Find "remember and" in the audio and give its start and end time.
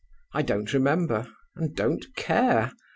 0.73-1.75